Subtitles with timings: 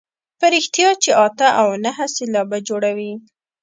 [0.39, 3.13] په رښتیا چې اته او نهه سېلابه جوړوي.